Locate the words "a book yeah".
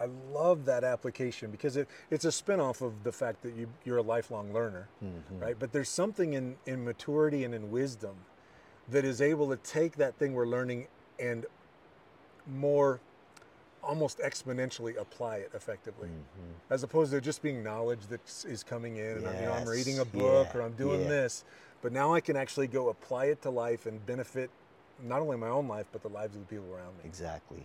20.00-20.58